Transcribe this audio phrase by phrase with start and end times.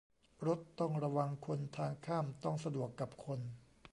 [0.47, 3.39] รถต้องระวังคน ทางข้ามต้องสะดวกกับคน